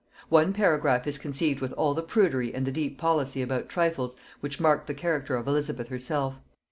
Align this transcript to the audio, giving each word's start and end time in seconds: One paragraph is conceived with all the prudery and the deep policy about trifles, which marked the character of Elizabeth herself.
One 0.29 0.51
paragraph 0.51 1.05
is 1.05 1.19
conceived 1.19 1.61
with 1.61 1.73
all 1.73 1.93
the 1.93 2.01
prudery 2.01 2.55
and 2.55 2.65
the 2.65 2.71
deep 2.71 2.97
policy 2.97 3.43
about 3.43 3.69
trifles, 3.69 4.15
which 4.39 4.59
marked 4.59 4.87
the 4.87 4.95
character 4.95 5.35
of 5.35 5.47
Elizabeth 5.47 5.89
herself. 5.89 6.39